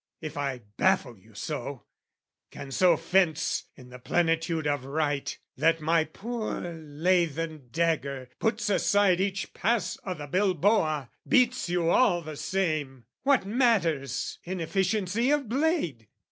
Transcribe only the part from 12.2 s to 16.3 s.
the same, What matters inefficiency of blade?